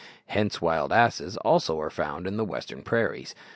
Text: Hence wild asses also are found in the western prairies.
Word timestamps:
Hence 0.25 0.59
wild 0.59 0.91
asses 0.91 1.37
also 1.37 1.79
are 1.79 1.91
found 1.91 2.25
in 2.25 2.35
the 2.35 2.43
western 2.43 2.81
prairies. 2.81 3.35